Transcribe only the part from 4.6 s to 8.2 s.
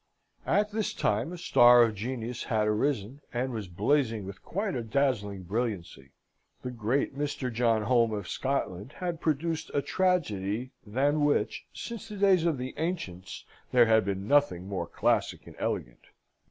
a dazzling brilliancy. The great Mr. John Home,